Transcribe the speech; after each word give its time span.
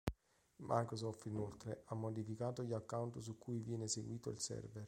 Microsoft, 0.63 1.27
inoltre, 1.27 1.83
ha 1.85 1.93
modificato 1.93 2.63
gli 2.63 2.73
account 2.73 3.19
su 3.19 3.37
cui 3.37 3.59
viene 3.59 3.83
eseguito 3.83 4.31
il 4.31 4.39
server. 4.39 4.79